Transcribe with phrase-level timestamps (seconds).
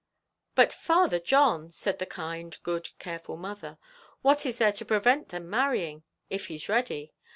[0.55, 3.77] "But, Father John," said the kind, good, careful mother,
[4.23, 7.13] "what is there to prevent them marrying, if he's ready?